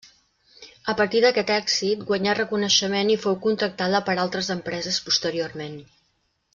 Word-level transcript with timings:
A 0.93 0.95
partir 1.01 1.19
d'aquest 1.25 1.51
èxit 1.57 2.01
guanyà 2.09 2.35
reconeixement 2.39 3.13
i 3.17 3.21
fou 3.27 3.39
contractada 3.47 4.05
per 4.11 4.19
altres 4.27 4.53
empreses 4.59 5.03
posteriorment. 5.11 5.83